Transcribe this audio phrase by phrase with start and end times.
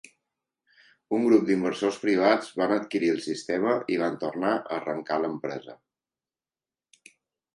[1.17, 5.75] Un grup d'inversors privats van adquirir el sistema i van tornar a arrencar l'empresa.